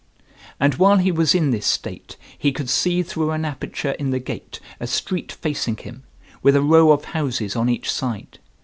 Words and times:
And 0.59 0.73
while 0.77 0.97
he 0.97 1.11
was 1.11 1.35
in 1.35 1.51
this 1.51 1.67
state, 1.67 2.17
he 2.35 2.51
could 2.51 2.71
see 2.71 3.03
through 3.03 3.29
an 3.29 3.45
aperture 3.45 3.91
in 3.99 4.09
the 4.09 4.17
gate 4.17 4.59
a 4.79 4.87
street 4.87 5.31
facing 5.31 5.77
him, 5.77 6.01
with 6.41 6.55
a 6.55 6.63
row 6.63 6.91
of 6.91 7.03
houses 7.05 7.55
on 7.55 7.69
each 7.69 7.91
side. 7.91 8.39